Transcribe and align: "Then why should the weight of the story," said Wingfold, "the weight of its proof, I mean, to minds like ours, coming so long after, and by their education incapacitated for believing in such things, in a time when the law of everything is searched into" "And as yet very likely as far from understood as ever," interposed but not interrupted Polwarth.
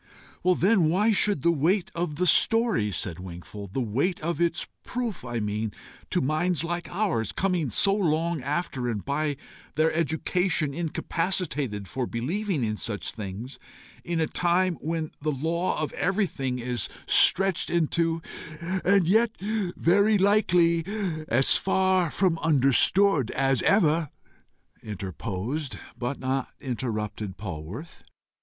"Then 0.43 0.89
why 0.89 1.11
should 1.11 1.43
the 1.43 1.51
weight 1.51 1.91
of 1.93 2.15
the 2.15 2.25
story," 2.25 2.91
said 2.91 3.19
Wingfold, 3.19 3.75
"the 3.75 3.81
weight 3.81 4.19
of 4.21 4.41
its 4.41 4.65
proof, 4.83 5.23
I 5.23 5.39
mean, 5.39 5.73
to 6.09 6.21
minds 6.21 6.63
like 6.63 6.89
ours, 6.89 7.31
coming 7.31 7.69
so 7.69 7.93
long 7.93 8.41
after, 8.41 8.89
and 8.89 9.05
by 9.05 9.37
their 9.75 9.93
education 9.93 10.73
incapacitated 10.73 11.87
for 11.87 12.07
believing 12.07 12.63
in 12.63 12.77
such 12.77 13.11
things, 13.11 13.59
in 14.03 14.19
a 14.19 14.25
time 14.25 14.73
when 14.81 15.11
the 15.21 15.29
law 15.31 15.79
of 15.79 15.93
everything 15.93 16.57
is 16.57 16.89
searched 17.05 17.69
into" 17.69 18.23
"And 18.63 19.03
as 19.05 19.07
yet 19.07 19.35
very 19.39 20.17
likely 20.17 20.83
as 21.27 21.57
far 21.57 22.09
from 22.09 22.39
understood 22.39 23.29
as 23.29 23.61
ever," 23.61 24.09
interposed 24.81 25.77
but 25.95 26.17
not 26.17 26.47
interrupted 26.59 27.37
Polwarth. 27.37 28.01